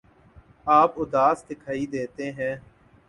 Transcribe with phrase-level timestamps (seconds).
[0.69, 2.55] آپ اداس دکھائی دیتے ہیں